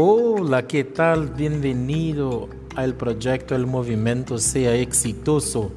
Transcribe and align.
Hola, 0.00 0.68
¿qué 0.68 0.84
tal? 0.84 1.26
Bienvenido 1.30 2.48
al 2.76 2.94
proyecto 2.94 3.56
El 3.56 3.66
Movimiento 3.66 4.38
Sea 4.38 4.76
Exitoso. 4.76 5.72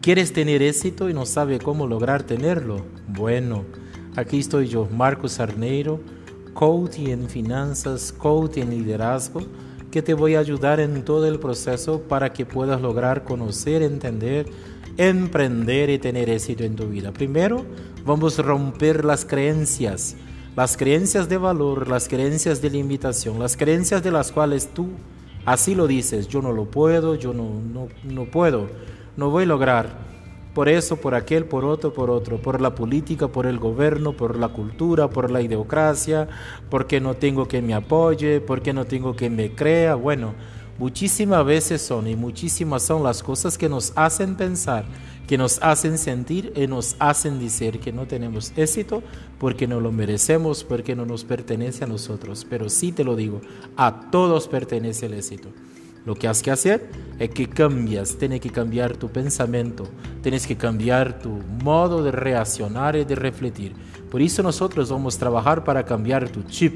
¿Quieres 0.00 0.32
tener 0.32 0.62
éxito 0.62 1.10
y 1.10 1.12
no 1.12 1.26
sabe 1.26 1.58
cómo 1.58 1.88
lograr 1.88 2.22
tenerlo? 2.22 2.84
Bueno, 3.08 3.64
aquí 4.14 4.38
estoy 4.38 4.68
yo, 4.68 4.86
Marcos 4.96 5.40
Arneiro, 5.40 5.98
coach 6.54 7.00
en 7.00 7.28
finanzas, 7.28 8.12
coach 8.12 8.58
en 8.58 8.70
liderazgo, 8.70 9.40
que 9.90 10.02
te 10.02 10.14
voy 10.14 10.36
a 10.36 10.38
ayudar 10.38 10.78
en 10.78 11.04
todo 11.04 11.26
el 11.26 11.40
proceso 11.40 12.00
para 12.02 12.32
que 12.32 12.46
puedas 12.46 12.80
lograr 12.80 13.24
conocer, 13.24 13.82
entender, 13.82 14.46
emprender 14.96 15.90
y 15.90 15.98
tener 15.98 16.30
éxito 16.30 16.62
en 16.62 16.76
tu 16.76 16.86
vida. 16.86 17.10
Primero, 17.10 17.66
vamos 18.06 18.38
a 18.38 18.42
romper 18.42 19.04
las 19.04 19.24
creencias 19.24 20.14
las 20.56 20.76
creencias 20.76 21.28
de 21.28 21.38
valor, 21.38 21.88
las 21.88 22.08
creencias 22.08 22.60
de 22.60 22.70
limitación, 22.70 23.38
las 23.38 23.56
creencias 23.56 24.02
de 24.02 24.10
las 24.10 24.32
cuales 24.32 24.68
tú 24.68 24.88
así 25.46 25.74
lo 25.74 25.86
dices, 25.86 26.28
yo 26.28 26.42
no 26.42 26.52
lo 26.52 26.66
puedo, 26.66 27.14
yo 27.14 27.32
no, 27.32 27.60
no, 27.72 27.88
no 28.04 28.24
puedo, 28.26 28.68
no 29.16 29.30
voy 29.30 29.44
a 29.44 29.46
lograr. 29.46 30.12
Por 30.54 30.68
eso, 30.68 30.96
por 30.96 31.14
aquel, 31.14 31.46
por 31.46 31.64
otro, 31.64 31.94
por 31.94 32.10
otro, 32.10 32.36
por 32.36 32.60
la 32.60 32.74
política, 32.74 33.28
por 33.28 33.46
el 33.46 33.58
gobierno, 33.58 34.12
por 34.12 34.36
la 34.36 34.48
cultura, 34.48 35.08
por 35.08 35.30
la 35.30 35.40
ideocracia, 35.40 36.28
porque 36.68 37.00
no 37.00 37.14
tengo 37.14 37.48
que 37.48 37.62
me 37.62 37.72
apoye, 37.72 38.42
porque 38.42 38.74
no 38.74 38.84
tengo 38.84 39.16
que 39.16 39.30
me 39.30 39.54
crea. 39.54 39.94
Bueno, 39.94 40.34
muchísimas 40.82 41.46
veces 41.46 41.80
son 41.80 42.08
y 42.08 42.16
muchísimas 42.16 42.82
son 42.82 43.04
las 43.04 43.22
cosas 43.22 43.56
que 43.56 43.68
nos 43.68 43.92
hacen 43.94 44.34
pensar 44.34 44.84
que 45.28 45.38
nos 45.38 45.62
hacen 45.62 45.96
sentir 45.96 46.52
y 46.56 46.66
nos 46.66 46.96
hacen 46.98 47.38
decir 47.38 47.78
que 47.78 47.92
no 47.92 48.06
tenemos 48.06 48.52
éxito 48.56 49.02
porque 49.38 49.66
no 49.68 49.80
lo 49.80 49.92
merecemos, 49.92 50.64
porque 50.64 50.96
no 50.96 51.06
nos 51.06 51.24
pertenece 51.24 51.84
a 51.84 51.86
nosotros. 51.86 52.44
Pero 52.50 52.68
sí 52.68 52.92
te 52.92 53.04
lo 53.04 53.16
digo, 53.16 53.40
a 53.76 54.10
todos 54.10 54.48
pertenece 54.48 55.06
el 55.06 55.14
éxito. 55.14 55.48
Lo 56.04 56.16
que 56.16 56.26
has 56.26 56.42
que 56.42 56.50
hacer 56.50 56.90
es 57.20 57.30
que 57.30 57.48
cambias, 57.48 58.18
tienes 58.18 58.40
que 58.40 58.50
cambiar 58.50 58.96
tu 58.96 59.08
pensamiento, 59.08 59.88
tienes 60.20 60.46
que 60.46 60.56
cambiar 60.56 61.20
tu 61.20 61.40
modo 61.62 62.02
de 62.02 62.10
reaccionar 62.10 62.96
y 62.96 63.04
de 63.04 63.14
refletir. 63.14 63.72
Por 64.10 64.20
eso 64.20 64.42
nosotros 64.42 64.90
vamos 64.90 65.14
a 65.16 65.20
trabajar 65.20 65.62
para 65.62 65.84
cambiar 65.84 66.28
tu 66.28 66.42
chip. 66.42 66.74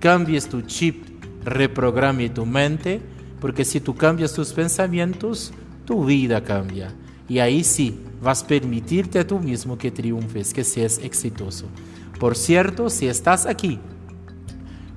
Cambies 0.00 0.48
tu 0.48 0.62
chip, 0.62 1.04
reprograme 1.44 2.30
tu 2.30 2.46
mente, 2.46 3.02
porque 3.44 3.66
si 3.66 3.78
tú 3.78 3.94
cambias 3.94 4.32
tus 4.32 4.54
pensamientos, 4.54 5.52
tu 5.84 6.06
vida 6.06 6.42
cambia. 6.42 6.94
Y 7.28 7.40
ahí 7.40 7.62
sí, 7.62 8.00
vas 8.22 8.42
a 8.42 8.46
permitirte 8.46 9.18
a 9.18 9.26
tú 9.26 9.38
mismo 9.38 9.76
que 9.76 9.90
triunfes, 9.90 10.54
que 10.54 10.64
seas 10.64 10.96
exitoso. 10.96 11.66
Por 12.18 12.36
cierto, 12.36 12.88
si 12.88 13.06
estás 13.06 13.44
aquí, 13.44 13.78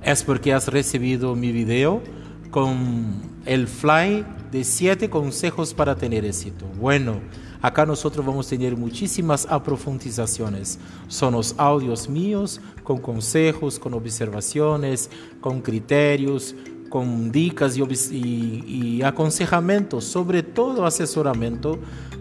es 0.02 0.22
porque 0.22 0.54
has 0.54 0.66
recibido 0.68 1.34
mi 1.34 1.52
video 1.52 2.02
con 2.50 3.20
el 3.44 3.68
fly 3.68 4.24
de 4.50 4.64
7 4.64 5.10
consejos 5.10 5.74
para 5.74 5.94
tener 5.94 6.24
éxito. 6.24 6.64
Bueno, 6.80 7.20
acá 7.60 7.84
nosotros 7.84 8.24
vamos 8.24 8.46
a 8.46 8.48
tener 8.48 8.78
muchísimas 8.78 9.46
aprofundizaciones. 9.50 10.78
Son 11.08 11.34
los 11.34 11.54
audios 11.58 12.08
míos 12.08 12.62
con 12.82 12.96
consejos, 12.96 13.78
con 13.78 13.92
observaciones, 13.92 15.10
con 15.42 15.60
criterios, 15.60 16.54
con 16.88 17.30
dicas 17.30 17.76
y, 17.76 18.64
y, 18.66 19.02
aconsejamientos, 19.02 20.04
sobre 20.04 20.42
todo 20.42 20.86
asesoramiento, 20.86 21.78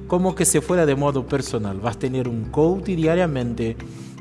como 0.07 0.35
que 0.35 0.45
se 0.45 0.61
fuera 0.61 0.85
de 0.85 0.95
modo 0.95 1.25
personal. 1.25 1.79
Vas 1.79 1.95
a 1.95 1.99
tener 1.99 2.27
un 2.27 2.45
coach 2.45 2.85
diariamente 2.85 3.75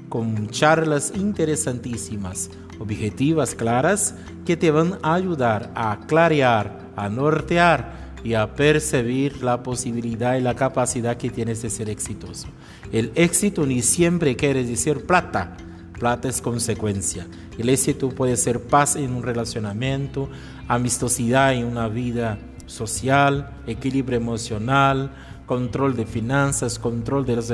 con 0.08 0.48
charlas 0.48 1.12
interesantísimas, 1.14 2.50
objetivas, 2.78 3.54
claras, 3.54 4.14
que 4.44 4.56
te 4.56 4.70
van 4.70 4.98
a 5.02 5.14
ayudar 5.14 5.72
a 5.74 6.00
clarear, 6.06 6.90
a 6.96 7.08
nortear 7.08 8.06
y 8.24 8.34
a 8.34 8.54
percibir 8.54 9.42
la 9.42 9.62
posibilidad 9.62 10.36
y 10.36 10.40
la 10.40 10.54
capacidad 10.54 11.16
que 11.16 11.30
tienes 11.30 11.62
de 11.62 11.70
ser 11.70 11.88
exitoso. 11.88 12.48
El 12.92 13.12
éxito 13.14 13.66
ni 13.66 13.82
siempre 13.82 14.36
quiere 14.36 14.64
decir 14.64 15.04
plata 15.06 15.56
Plata 15.98 16.28
es 16.28 16.40
consecuencia. 16.40 17.26
El 17.58 17.68
éxito 17.68 18.10
puede 18.10 18.36
ser 18.36 18.60
paz 18.60 18.96
en 18.96 19.14
un 19.14 19.22
relacionamiento, 19.22 20.28
amistosidad 20.68 21.54
en 21.54 21.64
una 21.64 21.88
vida 21.88 22.38
social, 22.66 23.54
equilibrio 23.66 24.18
emocional, 24.18 25.10
control 25.46 25.96
de 25.96 26.06
finanzas, 26.06 26.78
control 26.78 27.24
de 27.24 27.36
los 27.36 27.52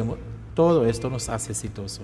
todo 0.55 0.85
esto 0.87 1.09
nos 1.09 1.29
hace 1.29 1.53
exitoso. 1.53 2.03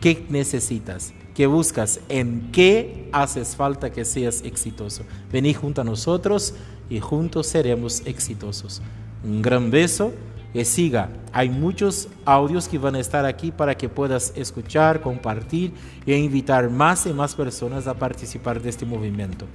¿Qué 0.00 0.26
necesitas? 0.30 1.12
¿Qué 1.34 1.46
buscas? 1.46 2.00
¿En 2.08 2.50
qué 2.52 3.08
haces 3.12 3.54
falta 3.54 3.90
que 3.90 4.04
seas 4.04 4.42
exitoso? 4.42 5.04
Vení 5.30 5.54
junto 5.54 5.80
a 5.80 5.84
nosotros 5.84 6.54
y 6.90 7.00
juntos 7.00 7.46
seremos 7.46 8.02
exitosos. 8.06 8.82
Un 9.24 9.42
gran 9.42 9.70
beso 9.70 10.12
que 10.52 10.64
siga. 10.64 11.10
Hay 11.32 11.48
muchos 11.48 12.08
audios 12.24 12.68
que 12.68 12.78
van 12.78 12.94
a 12.94 13.00
estar 13.00 13.24
aquí 13.24 13.50
para 13.50 13.76
que 13.76 13.88
puedas 13.88 14.32
escuchar, 14.36 15.00
compartir 15.00 15.72
e 16.06 16.16
invitar 16.16 16.70
más 16.70 17.06
y 17.06 17.12
más 17.12 17.34
personas 17.34 17.86
a 17.86 17.94
participar 17.94 18.60
de 18.60 18.70
este 18.70 18.84
movimiento. 18.84 19.46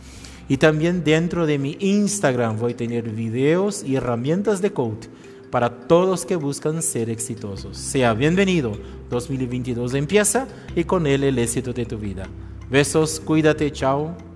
Y 0.49 0.57
también 0.57 1.03
dentro 1.03 1.45
de 1.45 1.59
mi 1.59 1.77
Instagram 1.79 2.57
voy 2.57 2.73
a 2.73 2.77
tener 2.77 3.09
videos 3.09 3.83
y 3.83 3.95
herramientas 3.95 4.61
de 4.61 4.71
coach 4.71 5.07
para 5.51 5.69
todos 5.87 6.25
que 6.25 6.35
buscan 6.35 6.81
ser 6.81 7.09
exitosos. 7.09 7.77
Sea 7.77 8.13
bienvenido. 8.13 8.71
2022 9.09 9.93
empieza 9.93 10.47
y 10.75 10.83
con 10.83 11.07
él 11.07 11.23
el 11.23 11.39
éxito 11.39 11.73
de 11.73 11.85
tu 11.85 11.97
vida. 11.97 12.27
Besos, 12.69 13.19
cuídate, 13.19 13.71
chao. 13.71 14.26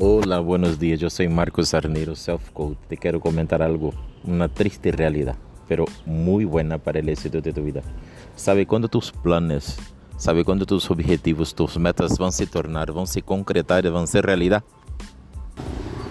Hola, 0.00 0.40
buenos 0.40 0.80
días. 0.80 0.98
Yo 0.98 1.08
soy 1.08 1.28
Marcos 1.28 1.72
Arnero, 1.72 2.16
Self 2.16 2.50
Coach. 2.50 2.76
Te 2.88 2.96
quiero 2.96 3.20
comentar 3.20 3.62
algo, 3.62 3.94
una 4.24 4.48
triste 4.48 4.90
realidad, 4.90 5.36
pero 5.68 5.84
muy 6.04 6.44
buena 6.44 6.78
para 6.78 6.98
el 6.98 7.08
éxito 7.08 7.40
de 7.40 7.52
tu 7.52 7.62
vida. 7.62 7.80
¿Sabe 8.34 8.66
cuándo 8.66 8.88
tus 8.88 9.12
planes, 9.12 9.78
sabe 10.16 10.44
cuándo 10.44 10.66
tus 10.66 10.90
objetivos, 10.90 11.54
tus 11.54 11.78
metas 11.78 12.18
van 12.18 12.30
a 12.30 12.32
se 12.32 12.44
tornar, 12.44 12.90
van 12.90 13.04
a 13.04 13.06
se 13.06 13.22
concretar 13.22 13.88
van 13.88 14.02
a 14.02 14.06
ser 14.08 14.26
realidad? 14.26 14.64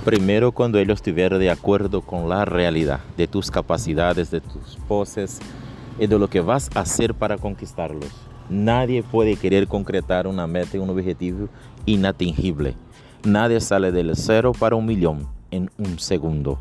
Primero 0.06 0.54
cuando 0.54 0.80
ellos 0.80 1.00
estuvieran 1.00 1.42
de 1.42 1.52
acuerdo 1.52 2.00
con 2.00 2.30
la 2.30 2.46
realidad 2.46 3.02
de 3.18 3.28
tus 3.28 3.52
capacidades, 3.52 4.32
de 4.32 4.40
tus 4.40 4.78
poses 4.88 5.40
y 6.00 6.08
de 6.08 6.18
lo 6.18 6.30
que 6.30 6.40
vas 6.40 6.70
a 6.74 6.80
hacer 6.80 7.16
para 7.16 7.38
conquistarlos. 7.38 8.12
Nadie 8.50 9.04
puede 9.04 9.36
querer 9.36 9.68
concretar 9.68 10.26
una 10.26 10.48
meta 10.48 10.78
y 10.78 10.80
un 10.80 10.90
objetivo 10.90 11.50
inatingible 11.86 12.78
Nadie 13.25 13.61
sale 13.61 13.94
del 13.94 14.17
cero 14.17 14.51
para 14.51 14.75
un 14.75 14.85
millón 14.85 15.28
en 15.50 15.72
un 15.78 15.97
segundo. 15.97 16.59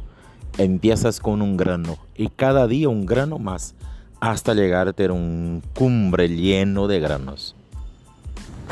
Empiezas 0.58 1.18
con 1.18 1.42
un 1.42 1.56
grano 1.56 1.96
y 2.16 2.28
cada 2.28 2.68
día 2.68 2.88
un 2.88 3.04
grano 3.04 3.40
más 3.40 3.74
hasta 4.20 4.54
llegar 4.54 4.86
a 4.86 4.92
tener 4.92 5.10
un 5.10 5.60
cumbre 5.74 6.28
lleno 6.28 6.86
de 6.86 7.00
granos. 7.00 7.56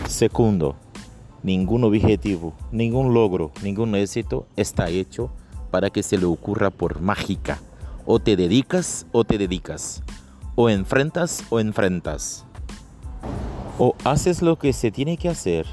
Segundo, 0.06 0.76
ningún 1.42 1.82
objetivo, 1.82 2.54
ningún 2.70 3.12
logro, 3.12 3.50
ningún 3.60 3.96
éxito 3.96 4.46
está 4.54 4.88
hecho 4.88 5.32
para 5.72 5.90
que 5.90 6.04
se 6.04 6.16
le 6.16 6.26
ocurra 6.26 6.70
por 6.70 7.00
mágica. 7.00 7.58
O 8.06 8.20
te 8.20 8.36
dedicas 8.36 9.04
o 9.10 9.24
te 9.24 9.36
dedicas. 9.36 10.04
O 10.54 10.70
enfrentas 10.70 11.42
o 11.50 11.58
enfrentas. 11.58 12.44
O 13.80 13.96
haces 14.04 14.42
lo 14.42 14.56
que 14.60 14.72
se 14.72 14.92
tiene 14.92 15.16
que 15.16 15.28
hacer 15.28 15.66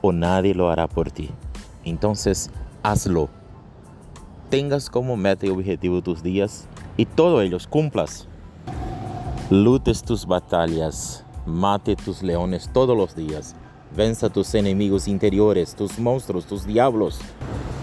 o 0.00 0.12
nadie 0.12 0.52
lo 0.54 0.68
hará 0.68 0.86
por 0.86 1.10
ti. 1.10 1.30
Entonces, 1.84 2.50
hazlo. 2.82 3.28
Tengas 4.50 4.88
como 4.88 5.16
meta 5.16 5.46
y 5.46 5.50
objetivo 5.50 6.02
tus 6.02 6.22
días 6.22 6.66
y 6.96 7.06
todos 7.06 7.42
ellos 7.42 7.66
cumplas. 7.66 8.28
Lutes 9.50 10.02
tus 10.02 10.26
batallas, 10.26 11.24
mate 11.46 11.96
tus 11.96 12.22
leones 12.22 12.70
todos 12.72 12.96
los 12.96 13.14
días, 13.14 13.54
venza 13.94 14.30
tus 14.30 14.54
enemigos 14.54 15.08
interiores, 15.08 15.74
tus 15.74 15.98
monstruos, 15.98 16.46
tus 16.46 16.66
diablos. 16.66 17.18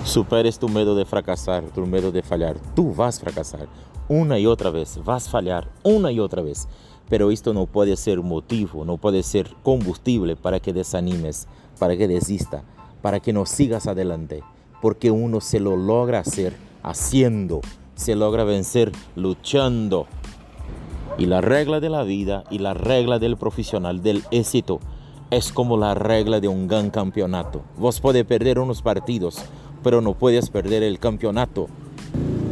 Superes 0.06 0.58
tu 0.58 0.68
miedo 0.68 0.96
de 0.96 1.06
fracasar, 1.06 1.64
tu 1.66 1.86
miedo 1.86 2.12
de 2.12 2.24
fallar. 2.24 2.58
Tú 2.76 2.94
vas 2.96 3.18
a 3.18 3.22
fracasar 3.22 3.68
una 4.08 4.40
y 4.40 4.46
otra 4.46 4.72
vez, 4.72 5.00
vas 5.04 5.28
a 5.28 5.32
fallar 5.32 5.70
una 5.84 6.12
y 6.12 6.20
otra 6.20 6.42
vez. 6.42 6.68
Pero 7.10 7.30
esto 7.30 7.54
no 7.54 7.66
puede 7.66 7.96
ser 7.98 8.22
motivo, 8.22 8.86
no 8.86 8.98
puede 8.98 9.22
ser 9.22 9.54
combustible 9.64 10.36
para 10.36 10.60
que 10.60 10.74
desanimes, 10.74 11.48
para 11.78 11.98
que 11.98 12.08
desista 12.08 12.64
para 13.02 13.20
que 13.20 13.34
no 13.34 13.46
sigas 13.46 13.88
adelante, 13.88 14.44
porque 14.82 15.12
uno 15.12 15.42
se 15.42 15.60
lo 15.60 15.76
logra 15.76 16.20
hacer 16.20 16.56
haciendo, 16.84 17.62
se 17.96 18.16
logra 18.16 18.44
vencer 18.44 18.92
luchando. 19.16 20.08
Y 21.18 21.26
la 21.26 21.42
regla 21.42 21.80
de 21.80 21.90
la 21.90 22.04
vida 22.04 22.44
y 22.50 22.60
la 22.60 22.74
regla 22.74 23.20
del 23.20 23.38
profesional 23.38 24.02
del 24.02 24.24
éxito 24.32 24.80
es 25.30 25.52
como 25.52 25.78
la 25.78 25.94
regla 25.94 26.40
de 26.40 26.48
un 26.48 26.68
gran 26.68 26.90
campeonato. 26.90 27.62
Vos 27.78 28.00
podés 28.02 28.26
perder 28.26 28.60
unos 28.60 28.82
partidos, 28.82 29.44
pero 29.84 30.02
no 30.02 30.14
puedes 30.14 30.50
perder 30.50 30.84
el 30.84 31.00
campeonato. 31.00 31.68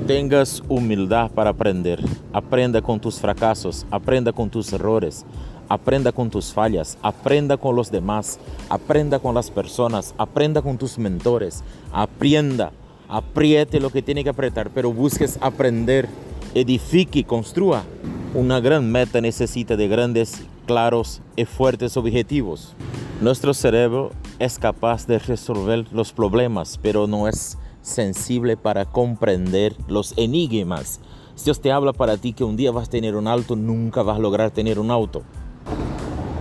tengas 0.07 0.63
humildad 0.68 1.30
para 1.30 1.51
aprender. 1.51 2.04
Aprenda 2.34 2.81
con 2.81 3.00
tus 3.00 3.19
fracasos, 3.19 3.86
aprenda 3.92 4.31
con 4.31 4.50
tus 4.50 4.74
errores, 4.74 5.24
aprenda 5.69 6.12
con 6.12 6.30
tus 6.30 6.51
fallas, 6.51 6.98
aprenda 7.01 7.56
con 7.56 7.75
los 7.75 7.92
demás, 7.92 8.39
aprenda 8.68 9.19
con 9.19 9.36
las 9.36 9.51
personas, 9.51 10.13
aprenda 10.18 10.62
con 10.62 10.77
tus 10.77 10.98
mentores, 10.98 11.63
aprenda, 11.94 12.71
apriete 13.07 13.80
lo 13.80 13.92
que 13.92 14.01
tiene 14.01 14.24
que 14.24 14.31
apretar, 14.31 14.71
pero 14.71 14.92
busques 14.92 15.38
aprender, 15.42 16.10
edifique, 16.56 17.24
construya. 17.24 17.83
Una 18.33 18.60
gran 18.60 18.92
meta 18.92 19.21
necesita 19.21 19.77
de 19.77 19.88
grandes, 19.88 20.42
claros 20.66 21.21
y 21.36 21.45
fuertes 21.45 21.98
objetivos. 21.98 22.75
Nuestro 23.22 23.54
cerebro 23.54 24.12
es 24.39 24.60
capaz 24.60 25.06
de 25.07 25.19
resolver 25.19 25.86
los 25.92 26.13
problemas, 26.13 26.80
pero 26.81 27.07
no 27.07 27.27
es 27.27 27.57
sensible 27.81 28.57
para 28.57 28.86
comprender 28.86 29.75
los 29.88 30.13
enigmas. 30.18 31.00
Dios 31.44 31.62
te 31.62 31.72
habla 31.72 31.94
para 31.94 32.18
ti 32.18 32.33
que 32.33 32.44
un 32.44 32.57
día 32.57 32.72
vas 32.72 32.88
a 32.88 32.92
tener 32.92 33.15
un 33.15 33.27
auto, 33.27 33.56
nunca 33.56 34.04
vas 34.04 34.18
a 34.18 34.22
lograr 34.22 34.51
tener 34.51 34.77
un 34.77 34.92
auto. 34.92 35.24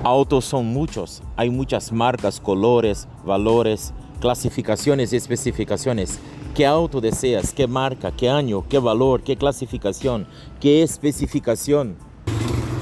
Autos 0.05 0.45
son 0.45 0.67
muchos, 0.67 1.23
hay 1.37 1.51
muchas 1.51 1.91
marcas, 1.91 2.39
colores, 2.39 3.09
valores, 3.25 3.93
clasificaciones 4.21 5.13
y 5.13 5.17
especificaciones. 5.17 6.21
¿Qué 6.55 6.67
auto 6.67 7.01
deseas? 7.01 7.53
¿Qué 7.53 7.67
marca? 7.67 8.13
¿Qué 8.13 8.31
año? 8.31 8.65
¿Qué 8.69 8.79
valor? 8.79 9.23
¿Qué 9.23 9.37
clasificación? 9.37 10.29
¿Qué 10.61 10.83
especificación? 10.83 11.97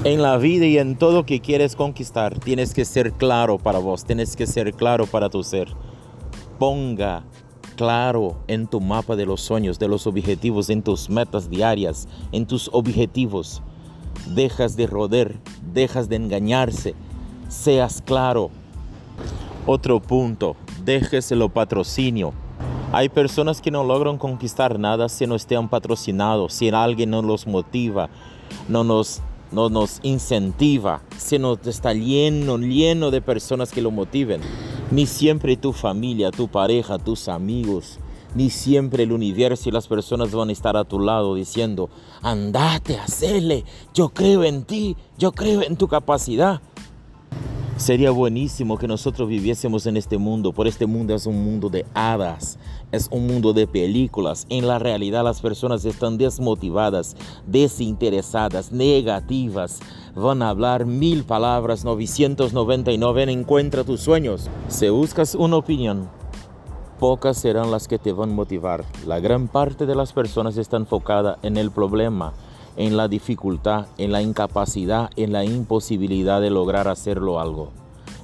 En 0.03 0.21
la 0.21 0.37
vida 0.37 0.67
y 0.67 0.77
en 0.77 0.95
todo 0.95 1.25
que 1.25 1.41
quieres 1.41 1.75
conquistar, 1.75 2.37
tienes 2.39 2.75
que 2.75 2.85
ser 2.85 3.11
claro 3.13 3.57
para 3.57 3.79
vos, 3.79 4.05
tienes 4.05 4.35
que 4.35 4.45
ser 4.45 4.73
claro 4.73 5.07
para 5.07 5.29
tu 5.29 5.43
ser. 5.43 5.73
Ponga 6.59 7.23
claro 7.75 8.37
en 8.47 8.67
tu 8.67 8.79
mapa 8.79 9.15
de 9.15 9.25
los 9.25 9.41
sueños, 9.41 9.79
de 9.79 9.87
los 9.87 10.05
objetivos, 10.05 10.69
en 10.69 10.83
tus 10.83 11.09
metas 11.09 11.49
diarias, 11.49 12.07
en 12.31 12.45
tus 12.45 12.69
objetivos. 12.73 13.63
Dejas 14.35 14.75
de 14.75 14.85
roder, 14.85 15.39
dejas 15.73 16.09
de 16.09 16.15
engañarse, 16.15 16.95
seas 17.49 18.01
claro. 18.05 18.51
Otro 19.65 19.99
punto, 19.99 20.55
déjeselo 20.83 21.49
patrocinio. 21.49 22.33
Hay 22.93 23.09
personas 23.09 23.61
que 23.61 23.71
no 23.71 23.83
logran 23.83 24.17
conquistar 24.17 24.79
nada 24.79 25.09
si 25.09 25.27
no 25.27 25.35
estén 25.35 25.67
patrocinados, 25.67 26.53
si 26.53 26.69
alguien 26.69 27.09
no 27.09 27.21
los 27.21 27.45
motiva, 27.45 28.09
no 28.69 28.85
nos, 28.85 29.21
no 29.51 29.69
nos 29.69 29.99
incentiva, 30.03 31.01
si 31.17 31.37
no 31.37 31.59
está 31.65 31.93
lleno, 31.93 32.57
lleno 32.57 33.11
de 33.11 33.21
personas 33.21 33.71
que 33.71 33.81
lo 33.81 33.91
motiven. 33.91 34.39
Ni 34.89 35.05
siempre 35.05 35.57
tu 35.57 35.73
familia, 35.73 36.31
tu 36.31 36.47
pareja, 36.47 36.97
tus 36.97 37.27
amigos, 37.27 37.99
ni 38.35 38.49
siempre 38.49 39.03
el 39.03 39.11
universo 39.11 39.67
y 39.67 39.73
las 39.73 39.87
personas 39.87 40.31
van 40.31 40.47
a 40.47 40.53
estar 40.53 40.77
a 40.77 40.85
tu 40.85 40.99
lado 40.99 41.35
diciendo, 41.35 41.89
andate, 42.21 42.97
hacele, 42.97 43.65
yo 43.93 44.09
creo 44.09 44.45
en 44.45 44.63
ti, 44.63 44.95
yo 45.17 45.33
creo 45.33 45.61
en 45.61 45.75
tu 45.75 45.89
capacidad. 45.89 46.61
Sería 47.77 48.09
buenísimo 48.09 48.79
que 48.79 48.87
nosotros 48.87 49.29
viviésemos 49.29 49.85
en 49.85 49.97
este 49.97 50.17
mundo, 50.17 50.51
por 50.51 50.65
este 50.65 50.87
mundo 50.87 51.13
es 51.13 51.27
un 51.27 51.43
mundo 51.43 51.69
de 51.69 51.85
hadas, 51.93 52.57
es 52.91 53.07
un 53.11 53.27
mundo 53.27 53.53
de 53.53 53.67
películas. 53.67 54.47
En 54.49 54.67
la 54.67 54.79
realidad 54.79 55.23
las 55.23 55.41
personas 55.41 55.85
están 55.85 56.17
desmotivadas, 56.17 57.15
desinteresadas, 57.45 58.71
negativas. 58.71 59.79
Van 60.15 60.41
a 60.41 60.49
hablar 60.49 60.87
mil 60.87 61.23
palabras, 61.23 61.85
999 61.85 63.31
encuentra 63.31 63.83
tus 63.83 64.01
sueños. 64.01 64.49
Si 64.69 64.89
buscas 64.89 65.35
una 65.35 65.57
opinión, 65.57 66.09
pocas 66.99 67.37
serán 67.37 67.69
las 67.69 67.87
que 67.87 67.99
te 67.99 68.11
van 68.11 68.31
a 68.31 68.33
motivar. 68.33 68.85
La 69.05 69.19
gran 69.19 69.47
parte 69.47 69.85
de 69.85 69.93
las 69.93 70.13
personas 70.13 70.57
está 70.57 70.77
enfocada 70.77 71.37
en 71.43 71.57
el 71.57 71.69
problema 71.69 72.33
en 72.77 72.95
la 72.95 73.07
dificultad, 73.07 73.87
en 73.97 74.11
la 74.11 74.21
incapacidad, 74.21 75.09
en 75.15 75.33
la 75.33 75.43
imposibilidad 75.43 76.39
de 76.39 76.51
lograr 76.51 76.87
hacerlo 76.87 77.39
algo. 77.39 77.71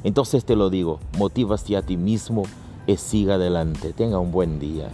Entonces 0.04 0.46
te 0.46 0.56
lo 0.56 0.70
digo, 0.70 1.00
motivate 1.18 1.76
a 1.76 1.82
ti 1.82 1.98
mismo 1.98 2.44
y 2.86 2.96
siga 2.98 3.36
adelante. 3.36 3.94
Tenga 3.94 4.20
un 4.20 4.32
buen 4.32 4.60
día. 4.60 4.90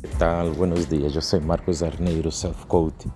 ¿Qué 0.00 0.08
tal? 0.18 0.52
Buenos 0.52 0.88
días, 0.88 1.12
yo 1.12 1.20
soy 1.20 1.40
Marcos 1.40 1.82
Arneiro, 1.82 2.30
Self 2.30 2.64
Coach. 2.66 3.06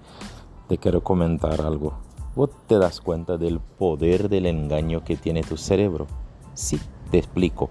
Te 0.68 0.76
quiero 0.78 1.02
comentar 1.02 1.60
algo. 1.60 2.11
¿Vos 2.34 2.48
te 2.66 2.78
das 2.78 3.02
cuenta 3.02 3.36
del 3.36 3.60
poder 3.60 4.30
del 4.30 4.46
engaño 4.46 5.04
que 5.04 5.16
tiene 5.16 5.42
tu 5.42 5.58
cerebro? 5.58 6.06
Sí, 6.54 6.80
te 7.10 7.18
explico. 7.18 7.68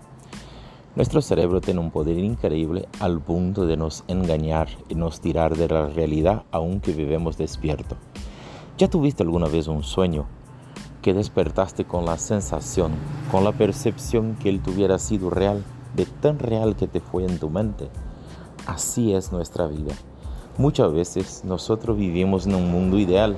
Nuestro 0.95 1.23
cerebro 1.23 1.61
tiene 1.61 1.79
un 1.79 1.89
poder 1.89 2.19
increíble 2.19 2.87
al 2.99 3.19
punto 3.19 3.65
de 3.65 3.75
nos 3.75 4.03
engañar 4.07 4.67
y 4.87 4.93
nos 4.93 5.19
tirar 5.19 5.57
de 5.57 5.67
la 5.67 5.87
realidad 5.87 6.43
aunque 6.51 6.93
vivemos 6.93 7.39
despierto. 7.39 7.95
¿Ya 8.77 8.87
tuviste 8.87 9.23
alguna 9.23 9.47
vez 9.47 9.67
un 9.67 9.81
sueño 9.81 10.27
que 11.01 11.15
despertaste 11.15 11.85
con 11.85 12.05
la 12.05 12.19
sensación, 12.19 12.91
con 13.31 13.43
la 13.43 13.53
percepción 13.53 14.35
que 14.35 14.49
él 14.49 14.61
tuviera 14.61 14.99
sido 14.99 15.31
real, 15.31 15.63
de 15.95 16.05
tan 16.05 16.37
real 16.37 16.75
que 16.75 16.87
te 16.87 16.99
fue 16.99 17.25
en 17.25 17.39
tu 17.39 17.49
mente? 17.49 17.89
Así 18.67 19.11
es 19.11 19.31
nuestra 19.31 19.65
vida. 19.65 19.95
Muchas 20.59 20.93
veces 20.93 21.41
nosotros 21.45 21.97
vivimos 21.97 22.45
en 22.45 22.53
un 22.53 22.71
mundo 22.71 22.99
ideal 22.99 23.37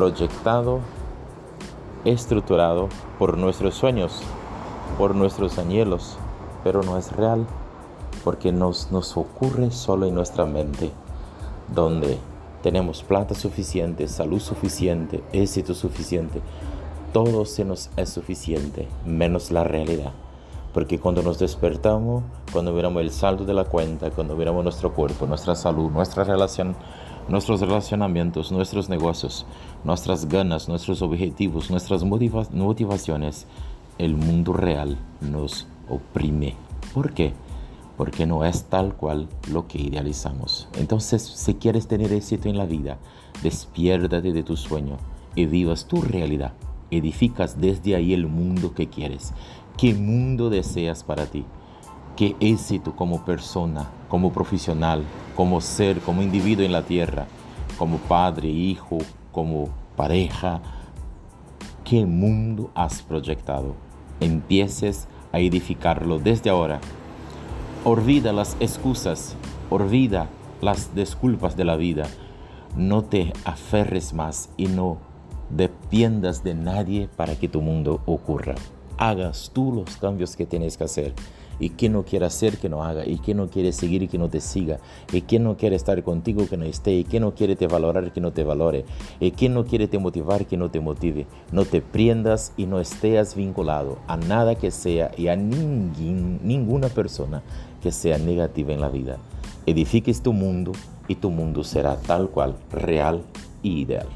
proyectado, 0.00 0.80
estructurado 2.06 2.88
por 3.18 3.36
nuestros 3.36 3.74
sueños, 3.74 4.22
por 4.96 5.14
nuestros 5.14 5.58
anhelos, 5.58 6.16
pero 6.64 6.82
no 6.82 6.96
es 6.96 7.12
real 7.12 7.46
porque 8.24 8.50
nos, 8.50 8.88
ocurre 9.14 9.70
solo 9.70 10.06
en 10.06 10.14
nuestra 10.14 10.46
mente, 10.46 10.90
donde 11.74 12.16
tenemos 12.62 13.02
plata 13.02 13.34
suficiente, 13.34 14.08
salud 14.08 14.40
suficiente, 14.40 15.22
éxito 15.34 15.74
suficiente, 15.74 16.40
todo 17.12 17.44
se 17.44 17.66
nos 17.66 17.90
es 17.98 18.08
suficiente, 18.08 18.88
menos 19.04 19.50
la 19.50 19.64
realidad. 19.64 20.12
Porque 20.72 20.98
cuando 20.98 21.22
nos 21.22 21.38
despertamos, 21.38 22.22
cuando 22.54 22.72
miramos 22.72 23.02
el 23.02 23.10
saldo 23.10 23.44
de 23.44 23.52
la 23.52 23.64
cuenta, 23.64 24.10
cuando 24.10 24.34
miramos 24.34 24.64
nuestro 24.64 24.94
cuerpo, 24.94 25.26
nuestra 25.26 25.54
salud, 25.54 25.90
nuestra 25.90 26.24
relación, 26.24 26.74
nuestros 27.28 27.60
relacionamientos, 27.60 28.50
nuestros 28.52 28.88
negocios, 28.88 29.46
nuestras 29.84 30.26
ganas, 30.28 30.68
nuestros 30.68 31.02
objetivos, 31.02 31.70
nuestras 31.70 32.04
motivaciones, 32.04 33.46
el 33.98 34.16
mundo 34.16 34.52
real 34.52 34.98
nos 35.20 35.66
oprime. 35.88 36.54
¿Por 36.94 37.12
qué? 37.12 37.32
Porque 37.96 38.26
no 38.26 38.44
es 38.44 38.64
tal 38.64 38.94
cual 38.94 39.28
lo 39.50 39.68
que 39.68 39.80
idealizamos. 39.80 40.68
Entonces, 40.76 41.22
si 41.22 41.54
quieres 41.54 41.86
tener 41.86 42.12
éxito 42.12 42.48
en 42.48 42.56
la 42.56 42.64
vida, 42.64 42.98
despiértate 43.42 44.32
de 44.32 44.42
tu 44.42 44.56
sueño 44.56 44.96
y 45.34 45.46
vivas 45.46 45.86
tu 45.86 46.00
realidad. 46.00 46.54
Edificas 46.90 47.60
desde 47.60 47.94
ahí 47.94 48.14
el 48.14 48.26
mundo 48.26 48.74
que 48.74 48.88
quieres. 48.88 49.32
¿Qué 49.76 49.94
mundo 49.94 50.50
deseas 50.50 51.04
para 51.04 51.26
ti? 51.26 51.44
¿Qué 52.20 52.36
éxito 52.38 52.94
como 52.94 53.24
persona, 53.24 53.88
como 54.10 54.30
profesional, 54.30 55.04
como 55.34 55.62
ser, 55.62 56.00
como 56.00 56.20
individuo 56.20 56.66
en 56.66 56.72
la 56.72 56.82
tierra, 56.82 57.26
como 57.78 57.96
padre, 57.96 58.46
hijo, 58.46 58.98
como 59.32 59.70
pareja? 59.96 60.60
¿Qué 61.82 62.04
mundo 62.04 62.72
has 62.74 63.00
proyectado? 63.00 63.74
Empieces 64.20 65.08
a 65.32 65.38
edificarlo 65.38 66.18
desde 66.18 66.50
ahora. 66.50 66.82
Olvida 67.84 68.34
las 68.34 68.54
excusas, 68.60 69.34
olvida 69.70 70.28
las 70.60 70.94
disculpas 70.94 71.56
de 71.56 71.64
la 71.64 71.76
vida. 71.76 72.06
No 72.76 73.02
te 73.02 73.32
aferres 73.46 74.12
más 74.12 74.50
y 74.58 74.66
no 74.66 74.98
dependas 75.48 76.44
de 76.44 76.52
nadie 76.52 77.08
para 77.16 77.36
que 77.36 77.48
tu 77.48 77.62
mundo 77.62 78.02
ocurra. 78.04 78.56
Hagas 78.98 79.52
tú 79.54 79.72
los 79.72 79.96
cambios 79.96 80.36
que 80.36 80.44
tienes 80.44 80.76
que 80.76 80.84
hacer 80.84 81.14
y 81.60 81.70
quien 81.70 81.92
no 81.92 82.02
quiere 82.02 82.26
hacer 82.26 82.58
que 82.58 82.68
no 82.68 82.82
haga, 82.82 83.06
y 83.06 83.18
quien 83.18 83.36
no 83.36 83.48
quiere 83.48 83.72
seguir 83.72 84.08
que 84.08 84.18
no 84.18 84.28
te 84.28 84.40
siga, 84.40 84.78
y 85.12 85.22
quien 85.22 85.44
no 85.44 85.56
quiere 85.56 85.76
estar 85.76 86.02
contigo 86.02 86.48
que 86.48 86.56
no 86.56 86.64
esté, 86.64 86.94
y 86.94 87.04
quien 87.04 87.22
no 87.22 87.34
quiere 87.34 87.54
te 87.54 87.66
valorar 87.66 88.12
que 88.12 88.20
no 88.20 88.32
te 88.32 88.42
valore, 88.42 88.84
y 89.20 89.30
quien 89.32 89.54
no 89.54 89.64
quiere 89.64 89.86
te 89.86 89.98
motivar 89.98 90.46
que 90.46 90.56
no 90.56 90.70
te 90.70 90.80
motive. 90.80 91.26
No 91.52 91.64
te 91.64 91.82
prendas 91.82 92.52
y 92.56 92.66
no 92.66 92.80
estés 92.80 93.34
vinculado 93.34 93.98
a 94.06 94.16
nada 94.16 94.54
que 94.54 94.70
sea 94.70 95.10
y 95.16 95.28
a 95.28 95.36
ninguna 95.36 96.88
persona 96.88 97.42
que 97.82 97.92
sea 97.92 98.18
negativa 98.18 98.72
en 98.72 98.80
la 98.80 98.88
vida. 98.88 99.18
Edifiques 99.66 100.22
tu 100.22 100.32
mundo 100.32 100.72
y 101.08 101.16
tu 101.16 101.30
mundo 101.30 101.64
será 101.64 101.96
tal 101.96 102.30
cual, 102.30 102.56
real 102.70 103.22
y 103.62 103.80
ideal. 103.80 104.06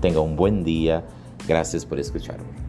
Tenga 0.00 0.20
un 0.20 0.36
buen 0.36 0.64
día. 0.64 1.04
Gracias 1.46 1.84
por 1.84 1.98
escucharme. 1.98 2.63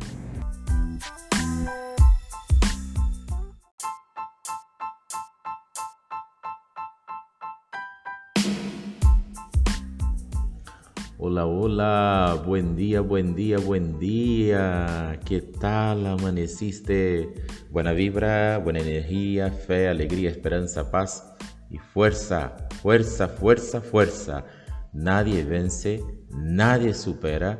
Hola, 11.35 11.47
hola, 11.47 12.43
buen 12.45 12.77
día, 12.77 13.01
buen 13.01 13.35
día, 13.35 13.57
buen 13.57 13.99
día. 13.99 15.19
¿Qué 15.25 15.41
tal 15.41 16.05
amaneciste? 16.05 17.29
Buena 17.69 17.91
vibra, 17.91 18.57
buena 18.59 18.79
energía, 18.79 19.51
fe, 19.51 19.89
alegría, 19.89 20.29
esperanza, 20.29 20.89
paz 20.89 21.35
y 21.69 21.77
fuerza, 21.77 22.55
fuerza, 22.81 23.27
fuerza, 23.27 23.81
fuerza. 23.81 24.45
Nadie 24.93 25.43
vence, 25.43 26.01
nadie 26.29 26.93
supera 26.93 27.59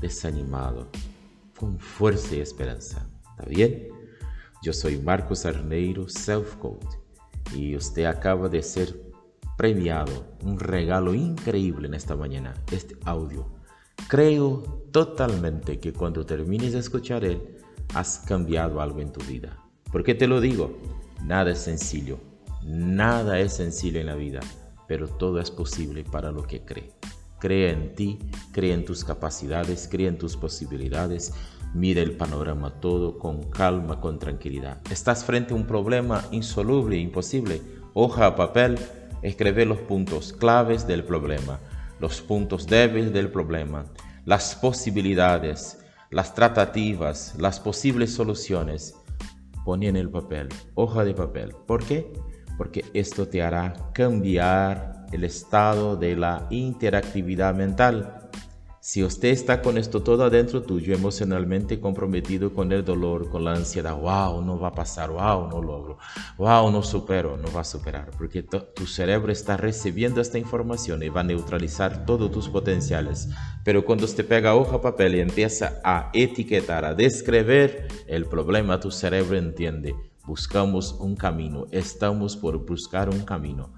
desanimado, 0.00 0.90
con 1.56 1.78
fuerza 1.78 2.34
y 2.34 2.40
esperanza. 2.40 3.08
¿Está 3.30 3.48
bien? 3.48 3.86
Yo 4.64 4.72
soy 4.72 4.98
Marcos 4.98 5.46
Arneiro, 5.46 6.08
Self 6.08 6.56
Code, 6.56 6.88
y 7.54 7.76
usted 7.76 8.06
acaba 8.06 8.48
de 8.48 8.64
ser 8.64 9.05
premiado, 9.56 10.36
un 10.42 10.58
regalo 10.58 11.14
increíble 11.14 11.88
en 11.88 11.94
esta 11.94 12.16
mañana, 12.16 12.54
este 12.70 12.96
audio. 13.04 13.46
Creo 14.08 14.86
totalmente 14.92 15.80
que 15.80 15.92
cuando 15.92 16.26
termines 16.26 16.72
de 16.72 16.78
escuchar 16.78 17.24
él, 17.24 17.56
has 17.94 18.18
cambiado 18.20 18.80
algo 18.80 19.00
en 19.00 19.12
tu 19.12 19.20
vida. 19.24 19.58
¿Por 19.90 20.04
qué 20.04 20.14
te 20.14 20.26
lo 20.26 20.40
digo? 20.40 20.78
Nada 21.24 21.52
es 21.52 21.58
sencillo, 21.58 22.18
nada 22.62 23.40
es 23.40 23.54
sencillo 23.54 24.00
en 24.00 24.06
la 24.06 24.14
vida, 24.14 24.40
pero 24.86 25.08
todo 25.08 25.40
es 25.40 25.50
posible 25.50 26.04
para 26.04 26.30
lo 26.30 26.42
que 26.42 26.64
cree. 26.64 26.92
Cree 27.38 27.70
en 27.70 27.94
ti, 27.94 28.18
cree 28.52 28.72
en 28.72 28.84
tus 28.84 29.04
capacidades, 29.04 29.88
cree 29.90 30.08
en 30.08 30.18
tus 30.18 30.36
posibilidades, 30.36 31.32
mira 31.74 32.02
el 32.02 32.16
panorama 32.16 32.80
todo 32.80 33.18
con 33.18 33.42
calma, 33.50 34.00
con 34.00 34.18
tranquilidad. 34.18 34.80
Estás 34.90 35.24
frente 35.24 35.52
a 35.52 35.56
un 35.56 35.66
problema 35.66 36.24
insoluble, 36.30 36.96
imposible. 36.96 37.62
Hoja 37.94 38.36
papel, 38.36 38.78
escribe 39.22 39.64
los 39.64 39.78
puntos 39.78 40.32
claves 40.32 40.86
del 40.86 41.04
problema, 41.04 41.60
los 42.00 42.20
puntos 42.20 42.66
débiles 42.66 43.12
del 43.12 43.30
problema, 43.30 43.86
las 44.24 44.54
posibilidades, 44.54 45.78
las 46.10 46.34
tratativas, 46.34 47.34
las 47.38 47.60
posibles 47.60 48.14
soluciones. 48.14 48.94
Pon 49.64 49.82
en 49.82 49.96
el 49.96 50.10
papel, 50.10 50.48
hoja 50.74 51.04
de 51.04 51.14
papel. 51.14 51.52
¿Por 51.66 51.84
qué? 51.84 52.12
Porque 52.56 52.84
esto 52.94 53.28
te 53.28 53.42
hará 53.42 53.90
cambiar 53.92 55.06
el 55.12 55.24
estado 55.24 55.96
de 55.96 56.16
la 56.16 56.46
interactividad 56.50 57.54
mental 57.54 58.30
si 58.86 59.02
usted 59.02 59.30
está 59.30 59.62
con 59.62 59.78
esto 59.78 60.04
todo 60.04 60.22
adentro 60.22 60.62
tuyo, 60.62 60.94
emocionalmente 60.94 61.80
comprometido 61.80 62.54
con 62.54 62.70
el 62.70 62.84
dolor, 62.84 63.28
con 63.30 63.42
la 63.42 63.52
ansiedad, 63.52 63.96
wow, 63.96 64.40
no 64.44 64.60
va 64.60 64.68
a 64.68 64.74
pasar, 64.74 65.10
wow, 65.10 65.48
no 65.48 65.60
logro, 65.60 65.98
wow, 66.38 66.70
no 66.70 66.84
supero, 66.84 67.36
no 67.36 67.52
va 67.52 67.62
a 67.62 67.64
superar, 67.64 68.12
porque 68.16 68.44
tu 68.44 68.86
cerebro 68.86 69.32
está 69.32 69.56
recibiendo 69.56 70.20
esta 70.20 70.38
información 70.38 71.02
y 71.02 71.08
va 71.08 71.22
a 71.22 71.24
neutralizar 71.24 72.06
todos 72.06 72.30
tus 72.30 72.48
potenciales. 72.48 73.28
Pero 73.64 73.84
cuando 73.84 74.04
usted 74.04 74.24
pega 74.24 74.54
hoja, 74.54 74.80
papel 74.80 75.16
y 75.16 75.20
empieza 75.20 75.80
a 75.82 76.10
etiquetar, 76.14 76.84
a 76.84 76.94
describir 76.94 77.88
el 78.06 78.26
problema, 78.26 78.78
tu 78.78 78.92
cerebro 78.92 79.36
entiende, 79.36 79.96
buscamos 80.24 80.92
un 81.00 81.16
camino, 81.16 81.66
estamos 81.72 82.36
por 82.36 82.64
buscar 82.64 83.08
un 83.08 83.24
camino. 83.24 83.74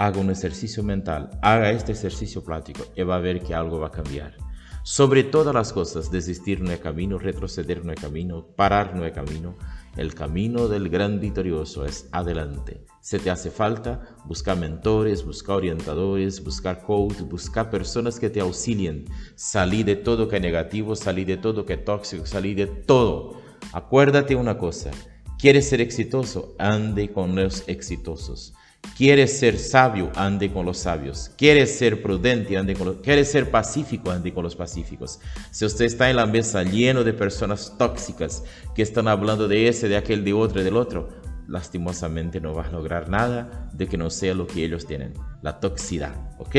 Haga 0.00 0.20
un 0.20 0.30
ejercicio 0.30 0.82
mental, 0.84 1.30
haga 1.42 1.70
este 1.70 1.90
ejercicio 1.90 2.44
práctico 2.44 2.84
y 2.94 3.02
va 3.02 3.16
a 3.16 3.20
ver 3.20 3.40
que 3.40 3.52
algo 3.52 3.80
va 3.80 3.88
a 3.88 3.90
cambiar. 3.90 4.47
Sobre 4.90 5.22
todas 5.22 5.54
las 5.54 5.74
cosas, 5.74 6.10
desistir 6.10 6.62
no 6.62 6.72
es 6.72 6.80
camino, 6.80 7.18
retroceder 7.18 7.84
no 7.84 7.92
es 7.92 8.00
camino, 8.00 8.46
parar 8.56 8.96
no 8.96 9.04
es 9.04 9.12
camino. 9.12 9.54
El 9.98 10.14
camino 10.14 10.66
del 10.66 10.88
gran 10.88 11.20
victorioso 11.20 11.84
es 11.84 12.08
adelante. 12.10 12.86
Se 13.02 13.18
te 13.18 13.28
hace 13.28 13.50
falta 13.50 14.16
buscar 14.24 14.56
mentores, 14.56 15.26
buscar 15.26 15.56
orientadores, 15.56 16.42
buscar 16.42 16.80
coach, 16.80 17.20
buscar 17.20 17.68
personas 17.68 18.18
que 18.18 18.30
te 18.30 18.40
auxilien. 18.40 19.04
Salí 19.36 19.82
de 19.82 19.94
todo 19.94 20.26
que 20.26 20.36
es 20.36 20.42
negativo, 20.42 20.96
salí 20.96 21.26
de 21.26 21.36
todo 21.36 21.66
que 21.66 21.74
es 21.74 21.84
tóxico, 21.84 22.24
salí 22.24 22.54
de 22.54 22.66
todo. 22.66 23.42
Acuérdate 23.74 24.36
una 24.36 24.56
cosa, 24.56 24.90
¿quieres 25.38 25.68
ser 25.68 25.82
exitoso? 25.82 26.54
Ande 26.58 27.12
con 27.12 27.36
los 27.36 27.68
exitosos. 27.68 28.54
Quieres 28.96 29.38
ser 29.38 29.58
sabio, 29.58 30.10
ande 30.14 30.52
con 30.52 30.66
los 30.66 30.78
sabios. 30.78 31.30
Quieres 31.36 31.76
ser 31.78 32.02
prudente, 32.02 32.56
ande 32.56 32.74
con 32.74 32.86
los... 32.88 32.96
Quieres 32.96 33.30
ser 33.30 33.50
pacífico, 33.50 34.10
ande 34.10 34.32
con 34.32 34.42
los 34.42 34.56
pacíficos. 34.56 35.20
Si 35.50 35.64
usted 35.64 35.84
está 35.84 36.10
en 36.10 36.16
la 36.16 36.26
mesa 36.26 36.62
lleno 36.62 37.04
de 37.04 37.12
personas 37.12 37.74
tóxicas 37.78 38.42
que 38.74 38.82
están 38.82 39.08
hablando 39.08 39.46
de 39.46 39.68
ese, 39.68 39.88
de 39.88 39.96
aquel, 39.96 40.24
de 40.24 40.32
otro, 40.32 40.62
del 40.62 40.76
otro, 40.76 41.08
lastimosamente 41.48 42.40
no 42.40 42.54
vas 42.54 42.68
a 42.68 42.72
lograr 42.72 43.08
nada 43.08 43.70
de 43.72 43.86
que 43.86 43.96
no 43.96 44.10
sea 44.10 44.34
lo 44.34 44.46
que 44.46 44.64
ellos 44.64 44.86
tienen, 44.86 45.14
la 45.42 45.60
toxicidad, 45.60 46.14
¿ok? 46.38 46.56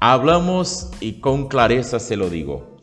Hablamos 0.00 0.90
y 1.00 1.20
con 1.20 1.48
clareza 1.48 2.00
se 2.00 2.16
lo 2.16 2.30
digo. 2.30 2.78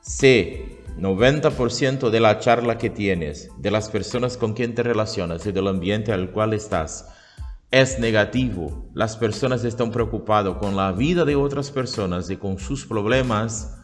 Sé 0.00 0.76
90% 0.98 2.10
de 2.10 2.20
la 2.20 2.38
charla 2.38 2.78
que 2.78 2.90
tienes, 2.90 3.50
de 3.58 3.70
las 3.70 3.90
personas 3.90 4.36
con 4.36 4.54
quien 4.54 4.74
te 4.74 4.82
relacionas 4.82 5.46
y 5.46 5.52
del 5.52 5.68
ambiente 5.68 6.12
al 6.12 6.30
cual 6.30 6.54
estás, 6.54 7.08
es 7.70 7.98
negativo, 7.98 8.88
las 8.94 9.16
personas 9.16 9.64
están 9.64 9.90
preocupadas 9.90 10.56
con 10.58 10.76
la 10.76 10.92
vida 10.92 11.24
de 11.24 11.34
otras 11.34 11.70
personas 11.70 12.30
y 12.30 12.36
con 12.36 12.58
sus 12.58 12.86
problemas, 12.86 13.76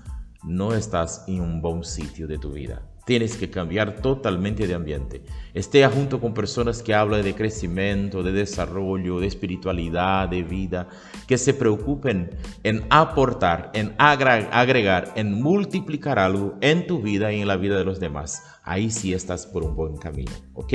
no 0.44 0.72
estás 0.74 1.24
en 1.26 1.40
un 1.40 1.60
buen 1.60 1.82
sitio 1.84 2.28
de 2.28 2.38
tu 2.38 2.52
vida. 2.52 2.82
Tienes 3.04 3.36
que 3.36 3.50
cambiar 3.50 3.96
totalmente 3.96 4.68
de 4.68 4.74
ambiente. 4.74 5.24
Esté 5.54 5.84
junto 5.88 6.20
con 6.20 6.32
personas 6.32 6.84
que 6.84 6.94
hablan 6.94 7.24
de 7.24 7.34
crecimiento, 7.34 8.22
de 8.22 8.30
desarrollo, 8.30 9.18
de 9.18 9.26
espiritualidad, 9.26 10.28
de 10.28 10.44
vida, 10.44 10.88
que 11.26 11.36
se 11.36 11.52
preocupen 11.52 12.30
en 12.62 12.84
aportar, 12.90 13.72
en 13.74 13.96
agregar, 13.98 15.12
en 15.16 15.42
multiplicar 15.42 16.20
algo 16.20 16.54
en 16.60 16.86
tu 16.86 17.02
vida 17.02 17.32
y 17.32 17.40
en 17.40 17.48
la 17.48 17.56
vida 17.56 17.76
de 17.76 17.84
los 17.84 17.98
demás. 17.98 18.44
Ahí 18.62 18.88
sí 18.90 19.12
estás 19.12 19.48
por 19.48 19.64
un 19.64 19.74
buen 19.74 19.96
camino, 19.96 20.30
¿ok? 20.54 20.72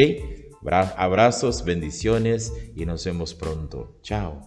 Abrazos, 0.66 1.64
bendiciones 1.64 2.54
y 2.76 2.86
nos 2.86 3.06
vemos 3.06 3.34
pronto. 3.34 3.98
Chao. 4.02 4.42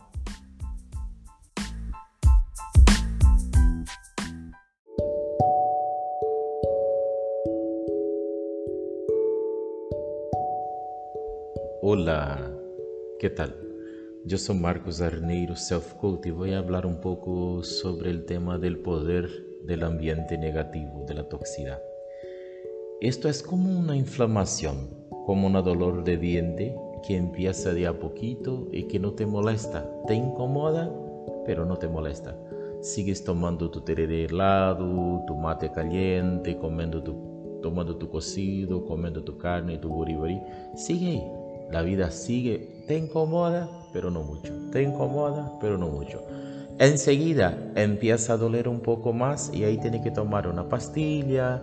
Hola, 11.83 12.53
¿qué 13.19 13.31
tal? 13.31 13.57
Yo 14.27 14.37
soy 14.37 14.57
Marcos 14.57 15.01
Arneiro, 15.01 15.57
Self 15.57 15.95
Coach, 15.95 16.27
y 16.27 16.31
voy 16.31 16.53
a 16.53 16.59
hablar 16.59 16.85
un 16.85 17.01
poco 17.01 17.63
sobre 17.65 18.11
el 18.11 18.27
tema 18.27 18.59
del 18.59 18.81
poder 18.81 19.29
del 19.65 19.83
ambiente 19.85 20.37
negativo, 20.37 21.05
de 21.07 21.15
la 21.15 21.29
toxicidad. 21.29 21.81
Esto 23.01 23.29
es 23.29 23.43
como 23.43 23.79
una 23.79 23.97
inflamación 23.97 25.00
como 25.31 25.47
un 25.47 25.53
dolor 25.53 26.03
de 26.03 26.17
diente 26.17 26.77
que 27.07 27.17
empieza 27.17 27.73
de 27.73 27.87
a 27.87 27.93
poquito 27.93 28.67
y 28.73 28.89
que 28.89 28.99
no 28.99 29.13
te 29.13 29.27
molesta. 29.27 29.89
Te 30.09 30.15
incomoda, 30.17 30.91
pero 31.47 31.65
no 31.65 31.77
te 31.77 31.87
molesta. 31.87 32.37
Sigues 32.81 33.23
tomando 33.23 33.71
tu 33.71 33.83
tereré 33.83 34.25
helado, 34.25 35.23
tu 35.29 35.37
mate 35.37 35.71
caliente, 35.71 36.57
comiendo 36.57 37.01
tu, 37.01 37.61
tomando 37.63 37.95
tu 37.95 38.11
cocido, 38.11 38.85
comiendo 38.85 39.23
tu 39.23 39.39
carne, 39.39 39.79
tu 39.79 39.89
buriburi. 39.89 40.43
Sigue 40.75 41.11
ahí. 41.11 41.25
La 41.71 41.83
vida 41.83 42.11
sigue. 42.11 42.83
Te 42.89 42.99
incomoda, 42.99 43.69
pero 43.93 44.11
no 44.11 44.25
mucho. 44.25 44.53
Te 44.73 44.83
incomoda, 44.83 45.57
pero 45.61 45.79
no 45.79 45.87
mucho. 45.87 46.25
Enseguida 46.81 47.57
empieza 47.77 48.33
a 48.33 48.37
doler 48.37 48.67
un 48.67 48.81
poco 48.81 49.13
más 49.13 49.55
y 49.55 49.63
ahí 49.63 49.79
tienes 49.79 50.03
que 50.03 50.11
tomar 50.11 50.49
una 50.49 50.69
pastilla, 50.69 51.63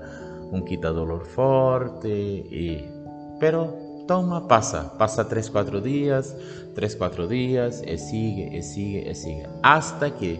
un 0.53 0.63
quita 0.63 0.88
dolor 0.88 1.25
fuerte 1.25 2.09
y 2.09 2.97
pero 3.39 3.74
toma, 4.08 4.48
pasa, 4.48 4.98
pasa 4.98 5.27
3, 5.27 5.50
4 5.51 5.82
días, 5.82 6.36
3, 6.75 6.96
4 6.96 7.27
días, 7.27 7.84
y 7.86 7.98
sigue, 7.98 8.58
y 8.58 8.63
sigue, 8.63 9.12
y 9.12 9.15
sigue, 9.15 9.48
hasta 9.63 10.15
que 10.15 10.39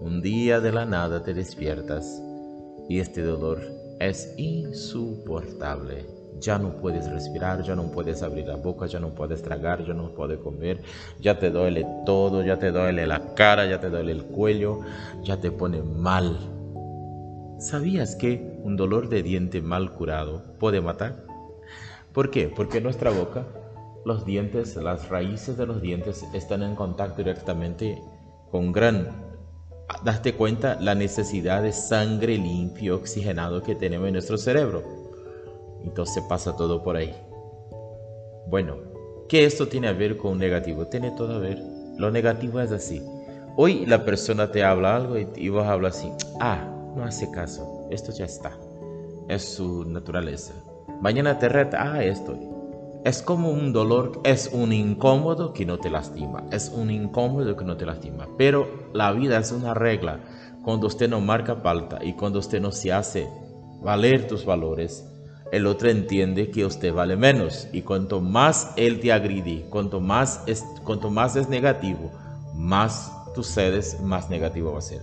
un 0.00 0.22
día 0.22 0.60
de 0.60 0.72
la 0.72 0.86
nada 0.86 1.22
te 1.22 1.34
despiertas 1.34 2.22
y 2.88 3.00
este 3.00 3.22
dolor 3.22 3.60
es 4.00 4.34
insoportable. 4.38 6.06
Ya 6.40 6.58
no 6.58 6.70
puedes 6.76 7.10
respirar, 7.10 7.62
ya 7.62 7.76
no 7.76 7.90
puedes 7.90 8.22
abrir 8.22 8.46
la 8.46 8.56
boca, 8.56 8.86
ya 8.86 8.98
no 8.98 9.10
puedes 9.10 9.42
tragar, 9.42 9.84
ya 9.84 9.92
no 9.92 10.14
puedes 10.14 10.38
comer, 10.38 10.80
ya 11.20 11.38
te 11.38 11.50
duele 11.50 11.86
todo, 12.06 12.42
ya 12.42 12.58
te 12.58 12.72
duele 12.72 13.06
la 13.06 13.34
cara, 13.34 13.66
ya 13.66 13.78
te 13.78 13.90
duele 13.90 14.12
el 14.12 14.24
cuello, 14.24 14.80
ya 15.22 15.36
te 15.38 15.50
pone 15.50 15.82
mal. 15.82 16.38
¿Sabías 17.58 18.16
que 18.16 18.58
un 18.64 18.76
dolor 18.76 19.10
de 19.10 19.22
diente 19.22 19.60
mal 19.60 19.92
curado 19.92 20.54
puede 20.58 20.80
matar? 20.80 21.29
¿Por 22.12 22.30
qué? 22.30 22.48
Porque 22.48 22.80
nuestra 22.80 23.10
boca, 23.10 23.46
los 24.04 24.24
dientes, 24.24 24.76
las 24.76 25.08
raíces 25.08 25.56
de 25.56 25.66
los 25.66 25.80
dientes 25.80 26.24
están 26.32 26.62
en 26.62 26.74
contacto 26.74 27.18
directamente 27.18 28.02
con 28.50 28.72
gran... 28.72 29.30
Daste 30.04 30.34
cuenta 30.34 30.76
la 30.80 30.94
necesidad 30.94 31.62
de 31.62 31.72
sangre 31.72 32.38
limpio, 32.38 32.94
oxigenado 32.96 33.62
que 33.62 33.74
tenemos 33.74 34.06
en 34.06 34.12
nuestro 34.14 34.38
cerebro. 34.38 34.84
Entonces 35.82 36.22
pasa 36.28 36.56
todo 36.56 36.82
por 36.84 36.94
ahí. 36.94 37.12
Bueno, 38.46 38.76
¿qué 39.28 39.44
esto 39.44 39.66
tiene 39.66 39.88
a 39.88 39.92
ver 39.92 40.16
con 40.16 40.38
negativo? 40.38 40.86
Tiene 40.86 41.10
todo 41.10 41.34
a 41.34 41.38
ver. 41.38 41.60
Lo 41.98 42.12
negativo 42.12 42.60
es 42.60 42.70
así. 42.70 43.02
Hoy 43.56 43.84
la 43.84 44.04
persona 44.04 44.52
te 44.52 44.62
habla 44.62 44.94
algo 44.94 45.18
y, 45.18 45.28
y 45.34 45.48
vos 45.48 45.66
hablas 45.66 45.98
así, 45.98 46.12
ah, 46.38 46.70
no 46.96 47.04
hace 47.04 47.30
caso, 47.30 47.88
esto 47.90 48.12
ya 48.12 48.24
está, 48.24 48.56
es 49.28 49.42
su 49.42 49.84
naturaleza. 49.84 50.54
Mañana 51.00 51.38
te 51.38 51.48
reta, 51.48 51.94
ah, 51.94 52.04
esto. 52.04 52.36
Es 53.06 53.22
como 53.22 53.50
un 53.50 53.72
dolor, 53.72 54.20
es 54.24 54.50
un 54.52 54.70
incómodo 54.74 55.54
que 55.54 55.64
no 55.64 55.78
te 55.78 55.88
lastima, 55.88 56.44
es 56.52 56.68
un 56.68 56.90
incómodo 56.90 57.56
que 57.56 57.64
no 57.64 57.78
te 57.78 57.86
lastima, 57.86 58.28
pero 58.36 58.90
la 58.92 59.10
vida 59.12 59.38
es 59.38 59.50
una 59.50 59.72
regla. 59.72 60.20
Cuando 60.62 60.88
usted 60.88 61.08
no 61.08 61.22
marca 61.22 61.56
falta 61.56 62.04
y 62.04 62.12
cuando 62.12 62.38
usted 62.38 62.60
no 62.60 62.70
se 62.70 62.92
hace 62.92 63.26
valer 63.80 64.28
tus 64.28 64.44
valores, 64.44 65.06
el 65.52 65.66
otro 65.66 65.88
entiende 65.88 66.50
que 66.50 66.66
usted 66.66 66.92
vale 66.92 67.16
menos 67.16 67.68
y 67.72 67.80
cuanto 67.80 68.20
más 68.20 68.74
él 68.76 69.00
te 69.00 69.10
agride, 69.10 69.64
cuanto 69.70 70.00
más 70.00 70.42
es, 70.46 70.62
cuanto 70.84 71.08
más 71.08 71.34
es 71.34 71.48
negativo, 71.48 72.12
más 72.54 73.10
tú 73.34 73.42
cedes, 73.42 73.98
más 74.02 74.28
negativo 74.28 74.72
va 74.72 74.80
a 74.80 74.82
ser. 74.82 75.00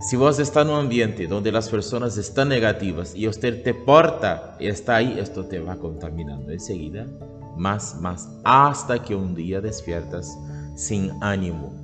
Si 0.00 0.16
vos 0.16 0.38
estás 0.38 0.64
en 0.64 0.72
un 0.72 0.78
ambiente 0.78 1.26
donde 1.26 1.50
las 1.50 1.68
personas 1.68 2.16
están 2.18 2.50
negativas 2.50 3.16
y 3.16 3.26
usted 3.26 3.64
te 3.64 3.74
porta 3.74 4.56
y 4.60 4.68
está 4.68 4.94
ahí, 4.94 5.18
esto 5.18 5.44
te 5.46 5.58
va 5.58 5.76
contaminando 5.76 6.52
enseguida, 6.52 7.08
más, 7.56 8.00
más, 8.00 8.28
hasta 8.44 9.02
que 9.02 9.16
un 9.16 9.34
día 9.34 9.60
despiertas 9.60 10.38
sin 10.76 11.10
ánimo, 11.20 11.74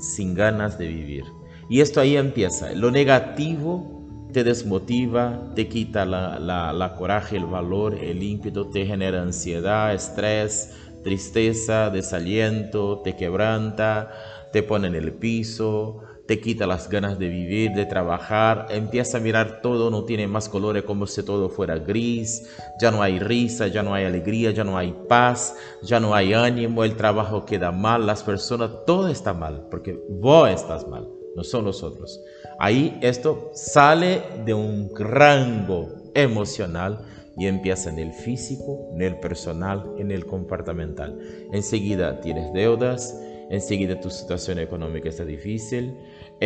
sin 0.00 0.34
ganas 0.34 0.76
de 0.76 0.88
vivir. 0.88 1.24
Y 1.68 1.80
esto 1.80 2.00
ahí 2.00 2.16
empieza. 2.16 2.72
Lo 2.72 2.90
negativo 2.90 4.02
te 4.32 4.42
desmotiva, 4.42 5.52
te 5.54 5.68
quita 5.68 6.04
la, 6.04 6.94
coraje, 6.98 7.36
el 7.36 7.46
valor, 7.46 7.94
el 7.94 8.24
ímpetu, 8.24 8.70
te 8.70 8.86
genera 8.86 9.22
ansiedad, 9.22 9.94
estrés, 9.94 10.74
tristeza, 11.04 11.90
desaliento, 11.90 13.02
te 13.04 13.14
quebranta, 13.14 14.10
te 14.52 14.64
pone 14.64 14.88
en 14.88 14.96
el 14.96 15.12
piso, 15.12 16.00
te 16.32 16.40
quita 16.40 16.66
las 16.66 16.88
ganas 16.88 17.18
de 17.18 17.28
vivir, 17.28 17.72
de 17.72 17.84
trabajar, 17.84 18.68
empieza 18.70 19.18
a 19.18 19.20
mirar 19.20 19.60
todo, 19.60 19.90
no 19.90 20.04
tiene 20.04 20.26
más 20.26 20.48
colores 20.48 20.84
como 20.84 21.06
si 21.06 21.22
todo 21.22 21.50
fuera 21.50 21.76
gris, 21.76 22.48
ya 22.80 22.90
no 22.90 23.02
hay 23.02 23.18
risa, 23.18 23.66
ya 23.66 23.82
no 23.82 23.92
hay 23.92 24.06
alegría, 24.06 24.50
ya 24.50 24.64
no 24.64 24.78
hay 24.78 24.94
paz, 25.10 25.54
ya 25.82 26.00
no 26.00 26.14
hay 26.14 26.32
ánimo, 26.32 26.84
el 26.84 26.96
trabajo 26.96 27.44
queda 27.44 27.70
mal, 27.70 28.06
las 28.06 28.22
personas, 28.22 28.70
todo 28.86 29.08
está 29.08 29.34
mal, 29.34 29.66
porque 29.70 30.02
vos 30.08 30.48
estás 30.48 30.88
mal, 30.88 31.06
no 31.36 31.44
son 31.44 31.66
nosotros. 31.66 32.18
Ahí 32.58 32.98
esto 33.02 33.50
sale 33.52 34.22
de 34.46 34.54
un 34.54 34.90
rango 34.96 35.90
emocional 36.14 37.04
y 37.36 37.46
empieza 37.46 37.90
en 37.90 37.98
el 37.98 38.14
físico, 38.14 38.88
en 38.94 39.02
el 39.02 39.20
personal, 39.20 39.84
en 39.98 40.10
el 40.10 40.24
comportamental. 40.24 41.18
Enseguida 41.52 42.22
tienes 42.22 42.50
deudas, 42.54 43.14
enseguida 43.50 44.00
tu 44.00 44.08
situación 44.08 44.58
económica 44.60 45.10
está 45.10 45.26
difícil, 45.26 45.94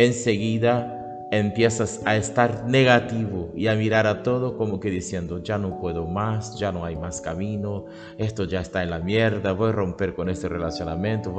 enseguida 0.05 1.27
empiezas 1.31 2.01
a 2.05 2.15
estar 2.15 2.65
negativo 2.67 3.51
y 3.55 3.67
a 3.67 3.75
mirar 3.75 4.05
a 4.05 4.21
todo 4.21 4.55
como 4.55 4.79
que 4.79 4.91
diciendo, 4.91 5.41
ya 5.41 5.57
no 5.57 5.79
puedo 5.79 6.05
más, 6.05 6.57
ya 6.57 6.71
no 6.71 6.85
hay 6.85 6.95
más 6.95 7.19
camino, 7.19 7.85
esto 8.17 8.45
ya 8.45 8.61
está 8.61 8.83
en 8.83 8.91
la 8.91 8.99
mierda, 8.99 9.53
voy 9.53 9.69
a 9.69 9.73
romper 9.73 10.13
con 10.13 10.29
este 10.29 10.47
relacionamiento, 10.47 11.33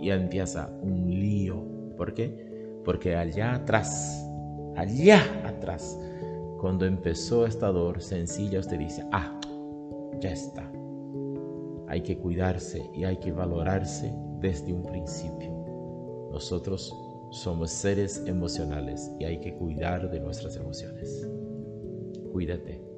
y 0.00 0.10
empieza 0.10 0.70
un 0.80 1.10
lío. 1.10 1.62
¿Por 1.96 2.14
qué? 2.14 2.80
Porque 2.84 3.16
allá 3.16 3.54
atrás, 3.54 4.24
allá 4.76 5.20
atrás, 5.44 5.98
cuando 6.60 6.86
empezó 6.86 7.46
esta 7.46 7.66
dor 7.72 8.00
sencilla, 8.00 8.60
usted 8.60 8.78
dice, 8.78 9.04
ah, 9.12 9.38
ya 10.20 10.30
está. 10.30 10.70
Hay 11.88 12.00
que 12.00 12.16
cuidarse 12.16 12.88
y 12.94 13.04
hay 13.04 13.18
que 13.18 13.32
valorarse 13.32 14.14
desde 14.38 14.72
un 14.72 14.84
principio. 14.84 15.50
Nosotros 16.32 16.94
somos 17.34 17.72
seres 17.72 18.22
emocionales 18.26 19.10
y 19.18 19.24
hay 19.24 19.40
que 19.40 19.54
cuidar 19.54 20.08
de 20.08 20.20
nuestras 20.20 20.56
emociones. 20.56 21.28
Cuídate. 22.32 22.93